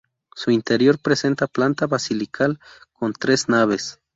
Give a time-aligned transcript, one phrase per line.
[0.33, 2.59] Su interior presenta planta basilical,
[2.93, 3.99] con tres naves.